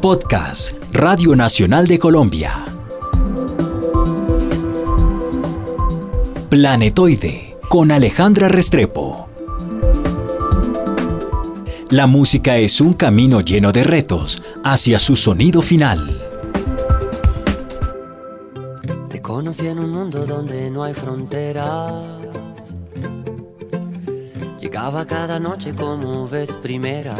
[0.00, 2.64] Podcast Radio Nacional de Colombia.
[6.48, 9.28] Planetoide con Alejandra Restrepo.
[11.90, 16.20] La música es un camino lleno de retos hacia su sonido final.
[19.08, 22.20] Te conocí en un mundo donde no hay fronteras.
[24.70, 27.16] Llegaba cada noche como ves primera.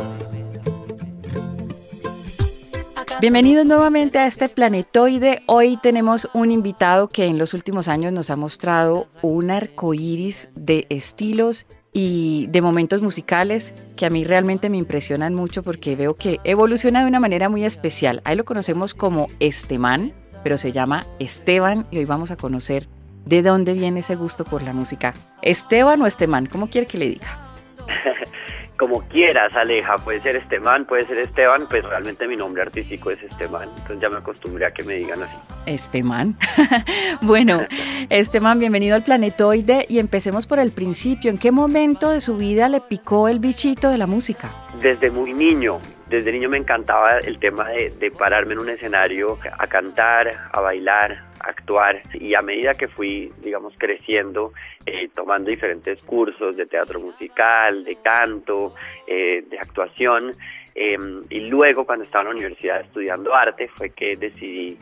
[3.21, 5.43] Bienvenidos nuevamente a este planetoide.
[5.47, 10.49] Hoy tenemos un invitado que en los últimos años nos ha mostrado un arco iris
[10.55, 16.15] de estilos y de momentos musicales que a mí realmente me impresionan mucho porque veo
[16.15, 18.23] que evoluciona de una manera muy especial.
[18.23, 20.13] Ahí lo conocemos como Esteban,
[20.45, 22.87] pero se llama Esteban y hoy vamos a conocer
[23.25, 25.15] de dónde viene ese gusto por la música.
[25.43, 27.50] Esteban o Esteban, ¿cómo quiere que le diga?
[28.81, 33.23] como quieras, Aleja, puede ser Esteban, puede ser Esteban, pues realmente mi nombre artístico es
[33.23, 35.37] Esteban, entonces ya me acostumbré a que me digan así.
[35.67, 36.35] Esteban.
[37.21, 37.61] bueno,
[38.09, 41.31] Esteban, bienvenido al Planetoide y empecemos por el principio.
[41.31, 44.51] ¿En qué momento de su vida le picó el bichito de la música?
[44.81, 45.79] Desde muy niño,
[46.11, 51.23] desde niño me encantaba el tema de, pararme en un escenario a cantar, a bailar,
[51.39, 52.03] actuar.
[52.15, 54.53] Y a medida que fui, digamos, creciendo,
[54.85, 58.75] eh, tomando diferentes cursos de teatro musical, de canto,
[59.07, 60.35] eh, de actuación,
[60.75, 64.77] em, y luego cuando estaba en la universidad estudiando arte fue que decidí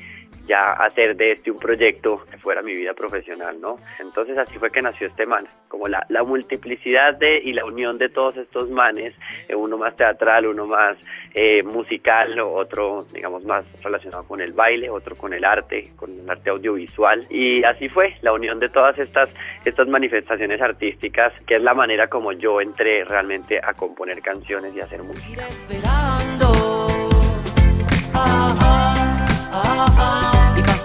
[0.48, 3.76] ya hacer de este un proyecto que fuera mi vida profesional, ¿no?
[4.00, 7.98] Entonces así fue que nació este man, como la, la multiplicidad de y la unión
[7.98, 9.14] de todos estos manes,
[9.48, 10.96] eh, uno más teatral, uno más
[11.34, 16.28] eh, musical, otro, digamos, más relacionado con el baile, otro con el arte, con el
[16.28, 19.30] arte audiovisual, y así fue la unión de todas estas,
[19.64, 24.80] estas manifestaciones artísticas, que es la manera como yo entré realmente a componer canciones y
[24.80, 25.46] hacer música.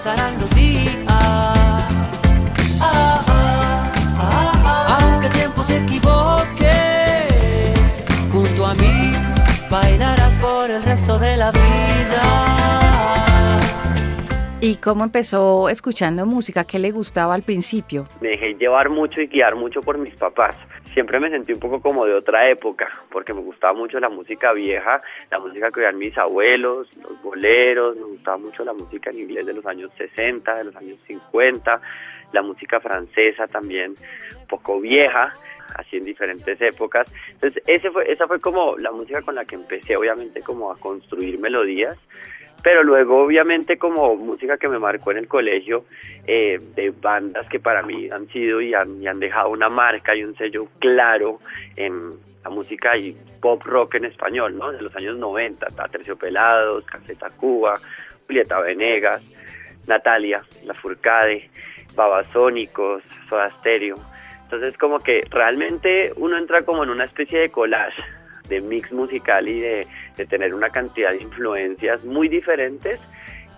[0.03, 0.97] Pasarán los días.
[1.07, 1.53] Ah,
[2.81, 3.23] ah,
[4.19, 6.73] ah, aunque el tiempo se equivoque,
[8.29, 9.13] junto a mí
[9.71, 11.61] bailarás por el resto de la vida.
[14.59, 16.65] ¿Y cómo empezó escuchando música?
[16.65, 18.05] ¿Qué le gustaba al principio?
[18.19, 20.55] Me dejé llevar mucho y guiar mucho por mis papás
[20.93, 24.53] siempre me sentí un poco como de otra época, porque me gustaba mucho la música
[24.53, 29.19] vieja, la música que oían mis abuelos, los boleros, me gustaba mucho la música en
[29.19, 31.81] inglés de los años 60, de los años 50,
[32.31, 33.95] la música francesa también,
[34.47, 35.33] poco vieja,
[35.75, 37.13] así en diferentes épocas.
[37.29, 41.39] Entonces, fue, esa fue como la música con la que empecé, obviamente, como a construir
[41.39, 42.07] melodías
[42.63, 45.83] pero luego obviamente como música que me marcó en el colegio
[46.25, 50.23] eh, de bandas que para mí han sido y han, han, dejado una marca y
[50.23, 51.39] un sello claro
[51.75, 54.71] en la música y pop rock en español, ¿no?
[54.71, 57.79] De los años 90, Terciopelados, Caseta Cuba,
[58.25, 59.21] Julieta Venegas,
[59.85, 61.45] Natalia, La Furcade,
[61.95, 63.95] Babasónicos, Soda Stereo.
[64.43, 68.01] Entonces como que realmente uno entra como en una especie de collage
[68.47, 72.99] de mix musical y de, tener una cantidad de influencias muy diferentes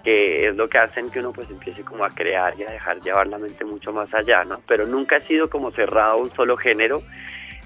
[0.03, 3.01] que es lo que hacen que uno pues empiece como a crear y a dejar
[3.01, 4.61] llevar la mente mucho más allá, ¿no?
[4.67, 7.01] Pero nunca ha sido como cerrado a un solo género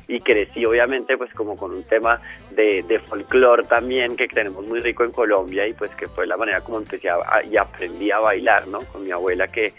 [0.07, 4.79] y crecí obviamente pues como con un tema de, de folclore también que tenemos muy
[4.79, 7.09] rico en Colombia y pues que fue la manera como empecé
[7.51, 8.79] y aprendí a bailar, ¿no?
[8.85, 9.73] Con mi abuela que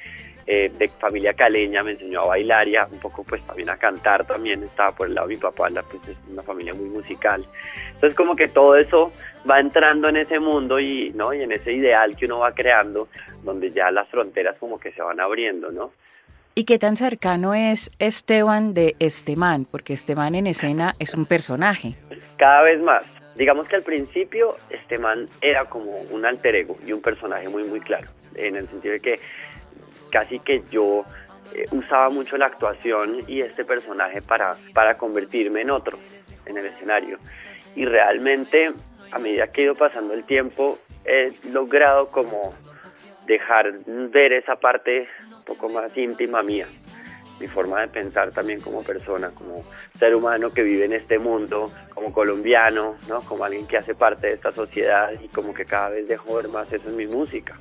[0.53, 3.77] eh, de familia caleña, me enseñó a bailar y a, un poco pues también a
[3.77, 6.88] cantar también, estaba por el lado de mi papá, la, pues, es una familia muy
[6.88, 7.47] musical.
[7.94, 9.12] Entonces como que todo eso
[9.49, 11.33] va entrando en ese mundo y, ¿no?
[11.33, 13.06] y en ese ideal que uno va creando,
[13.44, 15.93] donde ya las fronteras como que se van abriendo, ¿no?
[16.56, 19.67] ¿Y qué tan cercano es Esteban de Esteban?
[19.71, 21.94] Porque Esteban en escena es un personaje.
[22.37, 23.05] Cada vez más.
[23.37, 27.78] Digamos que al principio Esteban era como un alter ego y un personaje muy, muy
[27.78, 29.21] claro, en el sentido de que
[30.10, 31.04] casi que yo
[31.54, 35.98] eh, usaba mucho la actuación y este personaje para, para convertirme en otro
[36.47, 37.19] en el escenario.
[37.75, 38.73] Y realmente,
[39.11, 42.55] a medida que he ido pasando el tiempo, he logrado como
[43.26, 46.67] dejar ver esa parte un poco más íntima mía,
[47.38, 49.64] mi forma de pensar también como persona, como
[49.99, 53.20] ser humano que vive en este mundo, como colombiano, ¿no?
[53.23, 56.49] como alguien que hace parte de esta sociedad y como que cada vez dejo ver
[56.49, 57.56] más eso en mi música.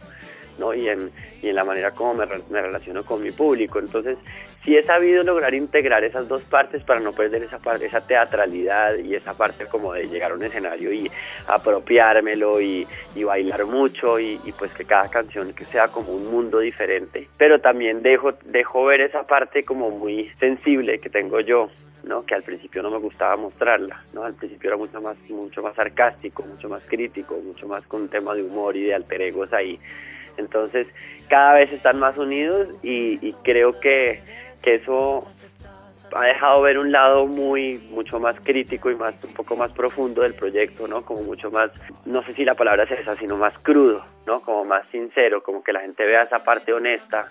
[0.59, 0.73] ¿No?
[0.73, 1.11] y, en,
[1.41, 3.79] y en la manera como me, relaciono con mi público.
[3.79, 4.17] Entonces,
[4.63, 8.97] sí he sabido lograr integrar esas dos partes para no perder esa parte, esa teatralidad
[8.97, 11.09] y esa parte como de llegar a un escenario y
[11.47, 16.29] apropiármelo y, y bailar mucho y, y, pues que cada canción que sea como un
[16.29, 17.27] mundo diferente.
[17.37, 21.67] Pero también dejo, dejo ver esa parte como muy sensible que tengo yo
[22.09, 22.25] ¿no?
[22.25, 24.23] Que al principio no me gustaba mostrarla, ¿no?
[24.23, 28.33] Al principio era mucho más, mucho más sarcástico, mucho más crítico, mucho más con tema
[28.33, 29.79] de humor y de alter egos ahí.
[30.35, 30.87] Entonces,
[31.29, 34.21] cada vez están más unidos y, y creo que,
[34.63, 35.27] que eso
[36.15, 40.23] ha dejado ver un lado muy mucho más crítico y más un poco más profundo
[40.23, 41.05] del proyecto, ¿no?
[41.05, 41.69] Como mucho más,
[42.05, 44.41] no sé si la palabra es esa, sino más crudo, ¿no?
[44.41, 47.27] Como más sincero, como que la gente vea esa parte honesta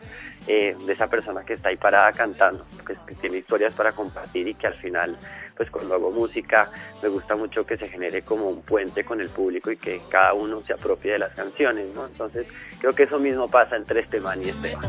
[0.48, 4.54] eh, de esa persona que está ahí parada cantando, que, tiene historias para compartir y
[4.54, 5.16] que al final,
[5.56, 6.70] pues cuando hago música,
[7.02, 10.32] me gusta mucho que se genere como un puente con el público y que cada
[10.32, 12.06] uno se apropie de las canciones, ¿no?
[12.06, 12.46] Entonces,
[12.80, 14.88] creo que eso mismo pasa entre Esteban y Esteban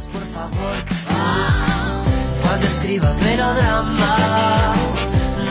[2.49, 4.77] cuando escribas melodramas,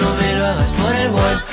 [0.00, 1.47] no me lo hagas por el wall.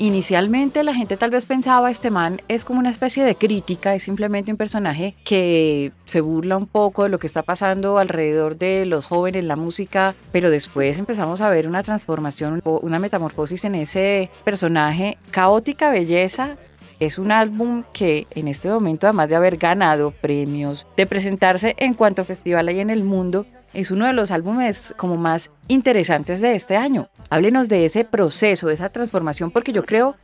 [0.00, 4.04] Inicialmente la gente tal vez pensaba este man es como una especie de crítica, es
[4.04, 8.86] simplemente un personaje que se burla un poco de lo que está pasando alrededor de
[8.86, 14.30] los jóvenes, la música, pero después empezamos a ver una transformación, una metamorfosis en ese
[14.44, 16.56] personaje, caótica belleza,
[17.00, 21.94] es un álbum que en este momento, además de haber ganado premios, de presentarse en
[21.94, 26.54] cuanto festival hay en el mundo, es uno de los álbumes como más interesantes de
[26.54, 27.08] este año.
[27.30, 30.14] Háblenos de ese proceso, de esa transformación, porque yo creo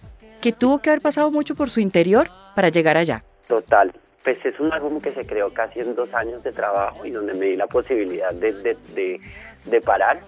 [0.41, 3.25] que tuvo que haber pasado mucho por su interior para llegar allá.
[3.47, 3.93] Total.
[4.23, 7.35] Pues es un álbum que se creó casi en dos años de trabajo y donde
[7.35, 9.21] me di la posibilidad de, de, de,
[9.67, 10.21] de parar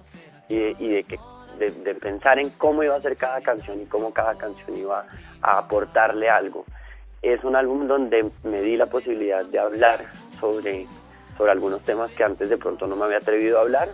[0.50, 1.18] y, y de, que,
[1.58, 5.06] de pensar en cómo iba a ser cada canción y cómo cada canción iba
[5.40, 6.66] a aportarle algo.
[7.22, 10.04] Es un álbum donde me di la posibilidad de hablar
[10.38, 10.86] sobre,
[11.38, 13.88] sobre algunos temas que antes de pronto no me había atrevido a hablar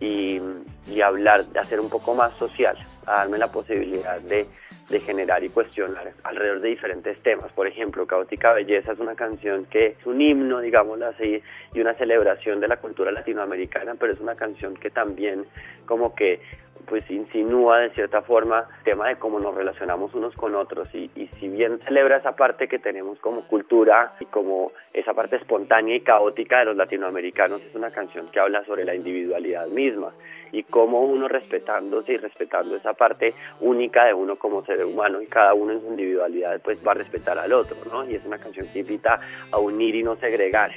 [0.00, 0.40] y,
[0.86, 2.76] y hablar, hacer un poco más social,
[3.10, 4.46] a darme la posibilidad de,
[4.88, 7.52] de generar y cuestionar alrededor de diferentes temas.
[7.52, 11.42] Por ejemplo, Caótica Belleza es una canción que es un himno, digámoslo así,
[11.74, 15.46] y una celebración de la cultura latinoamericana, pero es una canción que también
[15.86, 16.40] como que
[16.86, 21.10] pues insinúa de cierta forma el tema de cómo nos relacionamos unos con otros y,
[21.14, 25.94] y, si bien celebra esa parte que tenemos como cultura y como esa parte espontánea
[25.94, 30.12] y caótica de los latinoamericanos, es una canción que habla sobre la individualidad misma
[30.52, 35.26] y cómo uno respetándose y respetando esa parte única de uno como ser humano y
[35.26, 38.08] cada uno en su individualidad pues va a respetar al otro, ¿no?
[38.08, 39.20] Y es una canción que invita
[39.50, 40.72] a unir y no segregar,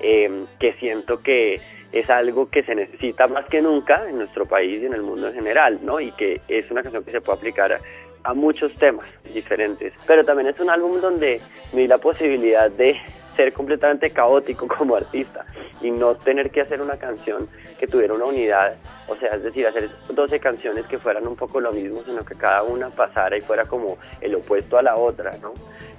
[0.00, 1.60] eh, que siento que
[1.92, 5.28] es algo que se necesita más que nunca en nuestro país y en el mundo
[5.28, 6.00] en general, ¿no?
[6.00, 7.80] Y que es una canción que se puede aplicar a,
[8.24, 9.92] a muchos temas diferentes.
[10.06, 11.40] Pero también es un álbum donde
[11.72, 12.96] me di la posibilidad de
[13.36, 15.44] ser completamente caótico como artista
[15.80, 17.48] y no tener que hacer una canción
[17.78, 18.74] que tuviera una unidad,
[19.08, 22.34] o sea, es decir, hacer 12 canciones que fueran un poco lo mismo, sino que
[22.34, 25.52] cada una pasara y fuera como el opuesto a la otra, ¿no?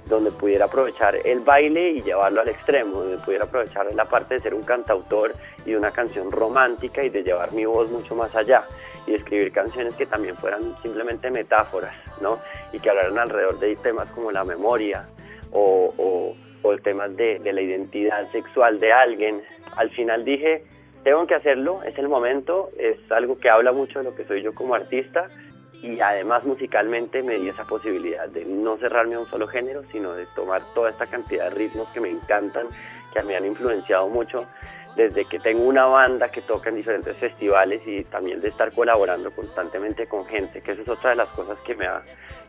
[0.08, 4.40] donde pudiera aprovechar el baile y llevarlo al extremo, donde pudiera aprovechar la parte de
[4.40, 5.34] ser un cantautor
[5.64, 8.64] y una canción romántica y de llevar mi voz mucho más allá
[9.06, 12.38] y escribir canciones que también fueran simplemente metáforas, ¿no?
[12.72, 15.06] Y que hablaran alrededor de temas como la memoria
[15.52, 16.34] o,
[16.66, 19.42] o temas de, de la identidad sexual de alguien.
[19.76, 20.64] Al final dije,
[21.04, 24.42] tengo que hacerlo, es el momento, es algo que habla mucho de lo que soy
[24.42, 25.28] yo como artista
[25.82, 30.14] y además musicalmente me di esa posibilidad de no cerrarme a un solo género, sino
[30.14, 32.66] de tomar toda esta cantidad de ritmos que me encantan,
[33.12, 34.46] que me han influenciado mucho
[34.96, 39.30] desde que tengo una banda que toca en diferentes festivales y también de estar colaborando
[39.30, 42.02] constantemente con gente, que esa es otra de las cosas que me ha,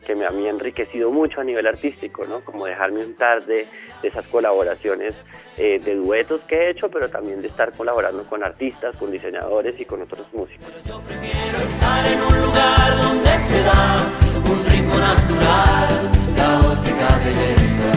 [0.06, 2.39] que me ha enriquecido mucho a nivel artístico, ¿no?
[2.46, 3.68] Como dejarme untar de,
[4.01, 5.13] de esas colaboraciones
[5.58, 9.77] eh, de duetos que he hecho, pero también de estar colaborando con artistas, con diseñadores
[9.77, 10.68] y con otros músicos.
[10.86, 14.10] Yo prefiero estar en un lugar donde se da
[14.50, 17.92] un ritmo natural, caótica belleza.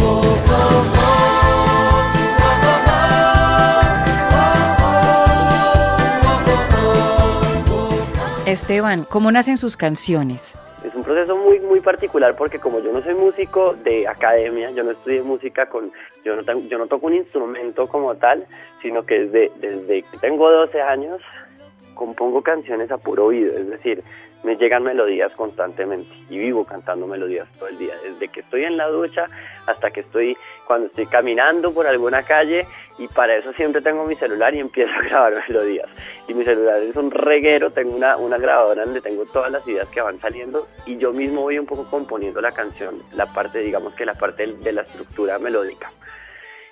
[0.00, 1.01] Oh, oh, oh.
[8.52, 10.58] Esteban, ¿cómo nacen sus canciones?
[10.84, 14.82] Es un proceso muy muy particular porque como yo no soy músico de academia, yo
[14.82, 15.90] no estudié música con,
[16.22, 18.44] yo no, yo no toco un instrumento como tal,
[18.82, 21.22] sino que desde, desde que tengo 12 años
[21.94, 24.04] compongo canciones a puro oído, es decir,
[24.42, 28.76] me llegan melodías constantemente y vivo cantando melodías todo el día, desde que estoy en
[28.76, 29.26] la ducha
[29.66, 32.66] hasta que estoy cuando estoy caminando por alguna calle
[32.98, 35.88] y para eso siempre tengo mi celular y empiezo a grabar melodías.
[36.28, 39.88] Y mi celular es un reguero, tengo una, una grabadora donde tengo todas las ideas
[39.88, 43.94] que van saliendo y yo mismo voy un poco componiendo la canción, la parte, digamos
[43.94, 45.90] que la parte de la estructura melódica.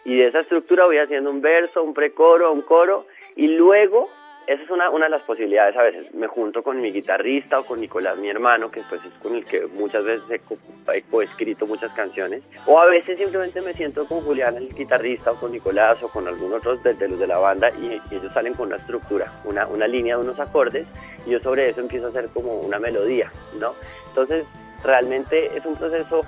[0.05, 4.09] Y de esa estructura voy haciendo un verso, un precoro, un coro y luego
[4.47, 6.13] esa es una, una de las posibilidades a veces.
[6.15, 9.45] Me junto con mi guitarrista o con Nicolás, mi hermano, que pues es con el
[9.45, 10.57] que muchas veces he, co
[10.93, 12.43] he coescrito muchas canciones.
[12.67, 16.27] O a veces simplemente me siento con Julián, el guitarrista, o con Nicolás, o con
[16.27, 19.31] algún otro de, de los de la banda, y, y, ellos salen con una estructura,
[19.45, 20.87] una, una línea de unos acordes,
[21.27, 23.31] y yo sobre eso empiezo a hacer como una melodía,
[23.61, 23.75] ¿no?
[24.09, 24.47] Entonces,
[24.83, 26.25] realmente es un proceso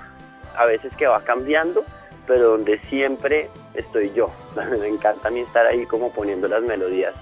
[0.55, 1.83] a veces que va cambiando,
[2.25, 4.27] pero donde siempre estoy yo.
[4.79, 7.13] me encanta a mí estar ahí como poniendo las melodías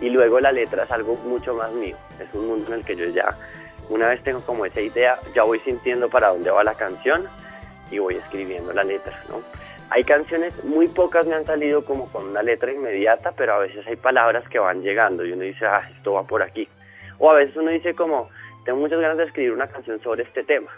[0.00, 2.96] y luego la letra es algo mucho más mío, es un mundo en el que
[2.96, 3.36] yo ya,
[3.88, 7.26] una vez tengo como esa idea, ya voy sintiendo para dónde va la canción
[7.90, 9.42] y voy escribiendo la letra, ¿no?
[9.90, 13.86] Hay canciones, muy pocas me han salido como con una letra inmediata, pero a veces
[13.86, 16.66] hay palabras que van llegando y uno dice, ah, esto va por aquí.
[17.18, 18.28] O a veces uno dice como,
[18.64, 20.70] tengo muchas ganas de escribir una canción sobre este tema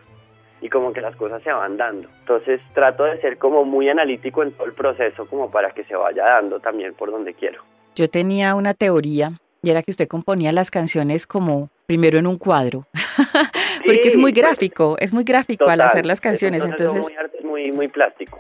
[0.60, 2.08] y como que las cosas se van dando.
[2.20, 5.94] Entonces trato de ser como muy analítico en todo el proceso como para que se
[5.94, 7.62] vaya dando también por donde quiero.
[7.96, 12.36] Yo tenía una teoría y era que usted componía las canciones como primero en un
[12.36, 12.86] cuadro,
[13.86, 17.14] porque es muy gráfico, es muy gráfico Total, al hacer las canciones, es entonces, muy,
[17.16, 18.38] arte- muy, muy plástico.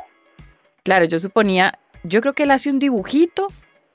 [0.84, 3.48] claro, yo suponía, yo creo que él hace un dibujito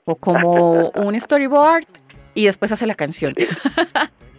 [0.04, 1.84] o como un storyboard
[2.34, 3.34] y después hace la canción.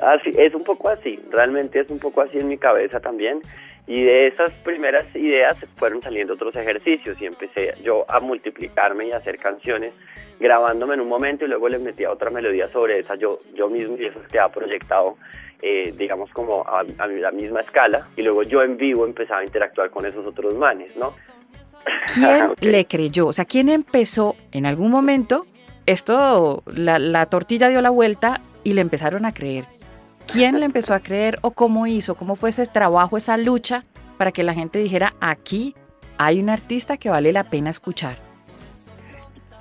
[0.05, 3.39] Así, es un poco así, realmente es un poco así en mi cabeza también.
[3.85, 9.11] Y de esas primeras ideas fueron saliendo otros ejercicios y empecé yo a multiplicarme y
[9.11, 9.93] a hacer canciones
[10.39, 13.97] grabándome en un momento y luego les metía otra melodía sobre esa yo, yo mismo
[13.97, 15.17] y eso quedaba proyectado,
[15.61, 18.07] eh, digamos, como a, a la misma escala.
[18.15, 21.13] Y luego yo en vivo empezaba a interactuar con esos otros manes, ¿no?
[22.13, 22.61] ¿Quién Ok.
[22.61, 23.27] le creyó?
[23.27, 25.45] O sea, ¿quién empezó en algún momento?
[25.85, 29.65] Esto, la, la tortilla dio la vuelta y le empezaron a creer.
[30.33, 32.15] ¿Quién le empezó a creer o cómo hizo?
[32.15, 33.83] ¿Cómo fue ese trabajo, esa lucha
[34.17, 35.75] para que la gente dijera, aquí
[36.17, 38.17] hay un artista que vale la pena escuchar?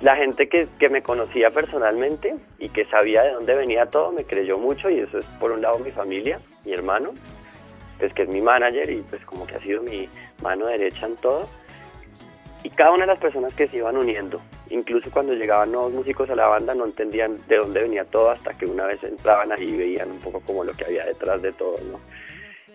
[0.01, 4.23] La gente que, que me conocía personalmente y que sabía de dónde venía todo me
[4.23, 7.11] creyó mucho y eso es por un lado mi familia, mi hermano,
[7.99, 10.09] pues que es mi manager y pues como que ha sido mi
[10.41, 11.47] mano derecha en todo.
[12.63, 16.29] Y cada una de las personas que se iban uniendo, incluso cuando llegaban nuevos músicos
[16.29, 19.69] a la banda no entendían de dónde venía todo hasta que una vez entraban ahí
[19.69, 21.99] y veían un poco como lo que había detrás de todo, ¿no?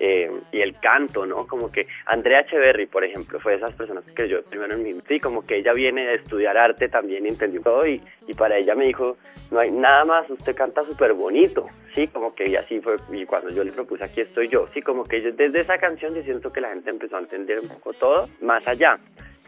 [0.00, 1.46] Eh, y el canto, ¿no?
[1.46, 4.94] Como que Andrea Echeverry, por ejemplo, fue de esas personas que creyó primero en mí.
[5.08, 8.76] Sí, como que ella viene de estudiar arte también, entendió todo y, y para ella
[8.76, 9.16] me dijo,
[9.50, 13.24] no hay nada más, usted canta súper bonito, sí, como que y así fue, y
[13.24, 16.22] cuando yo le propuse aquí estoy yo, sí, como que yo, desde esa canción yo
[16.22, 18.98] siento que la gente empezó a entender un poco todo, más allá.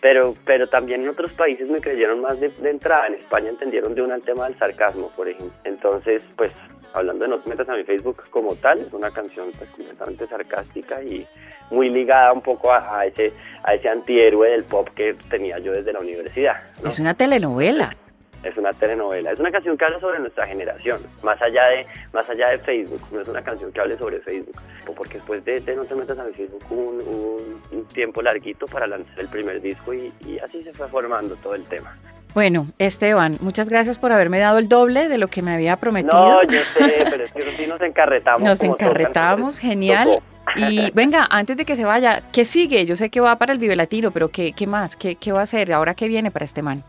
[0.00, 3.07] Pero, pero también en otros países me creyeron más de, entrada.
[3.07, 5.52] En España entendieron de una el tema del sarcasmo, por ejemplo.
[5.64, 6.52] Entonces, pues,
[6.95, 10.26] hablando de No te metas a mi Facebook como tal, es una canción pues completamente
[10.26, 11.26] sarcástica y
[11.71, 15.92] muy ligada un poco a, ese a ese antihéroe del pop que tenía yo desde
[15.92, 16.57] la universidad.
[16.85, 17.95] Es una telenovela.
[18.42, 22.28] Es una telenovela, es una canción que habla sobre nuestra generación, más allá de más
[22.28, 24.56] allá de Facebook, no es una canción que hable sobre Facebook,
[24.97, 28.23] porque después de, de No te metas a mi Facebook hubo un, un, un tiempo
[28.23, 31.97] larguito para lanzar el primer disco y, y así se fue formando todo el tema.
[32.35, 36.42] Bueno, Esteban, muchas gracias por haberme dado el doble de lo que me había prometido.
[36.42, 38.42] No, yo sé, pero es que sí nos encarretamos.
[38.42, 40.09] Nos encarretamos, genial.
[40.09, 40.23] tocó.
[40.56, 42.87] Y venga, antes de que se vaya, ¿qué sigue?
[42.87, 44.97] Yo sé que va para el Vive Latino, pero ¿qué, qué más?
[44.97, 45.73] ¿Qué, ¿Qué va a hacer?
[45.73, 46.82] ¿Ahora qué viene para este man?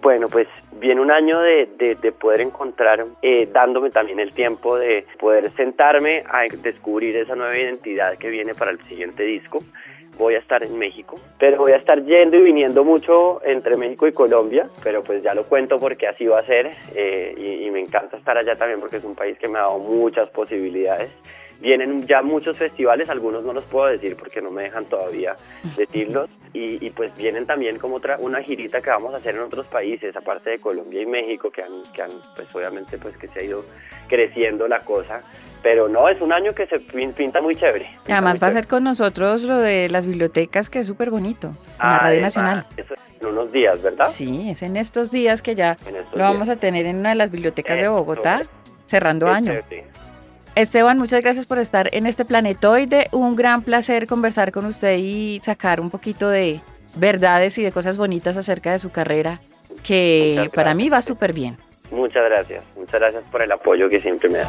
[0.00, 0.46] Bueno, pues
[0.78, 5.50] viene un año de, de, de poder encontrar, eh, dándome también el tiempo de poder
[5.52, 9.60] sentarme a descubrir esa nueva identidad que viene para el siguiente disco.
[10.16, 14.08] Voy a estar en México, pero voy a estar yendo y viniendo mucho entre México
[14.08, 17.70] y Colombia, pero pues ya lo cuento porque así va a ser eh, y, y
[17.70, 21.10] me encanta estar allá también porque es un país que me ha dado muchas posibilidades.
[21.60, 25.34] Vienen ya muchos festivales, algunos no los puedo decir porque no me dejan todavía
[25.76, 29.40] decirlos, y, y pues vienen también como otra una girita que vamos a hacer en
[29.40, 33.26] otros países, aparte de Colombia y México, que han, que han pues obviamente pues que
[33.26, 33.64] se ha ido
[34.06, 35.20] creciendo la cosa,
[35.60, 37.86] pero no, es un año que se pin- pinta muy chévere.
[37.86, 38.52] pinta Además muy va a chévere.
[38.52, 42.36] ser con nosotros lo de las bibliotecas, que es súper bonito, en la Radio Además,
[42.36, 42.66] Nacional.
[42.76, 44.04] Eso es en unos días, ¿verdad?
[44.06, 45.76] Sí, es en estos días que ya
[46.12, 46.56] lo vamos días.
[46.56, 47.92] a tener en una de las bibliotecas de Eso.
[47.94, 48.42] Bogotá,
[48.86, 49.52] cerrando año.
[49.68, 49.86] chévere.
[50.58, 53.06] Esteban, muchas gracias por estar en este planetoide.
[53.12, 56.60] Un gran placer conversar con usted y sacar un poquito de
[56.96, 59.38] verdades y de cosas bonitas acerca de su carrera,
[59.84, 61.56] que para mí va súper bien.
[61.92, 64.48] Muchas gracias, muchas gracias por el apoyo que siempre me da.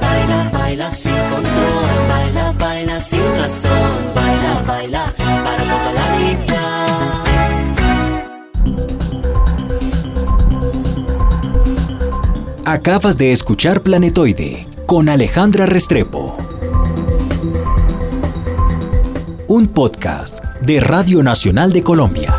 [0.00, 6.47] Baila, baila sin control, baila, baila sin razón, baila, baila para toda la vida.
[12.78, 16.36] Acabas de escuchar Planetoide con Alejandra Restrepo.
[19.48, 22.37] Un podcast de Radio Nacional de Colombia.